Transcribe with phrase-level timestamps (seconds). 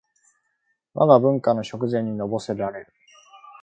[0.95, 2.93] わが文化の食膳にのぼせられる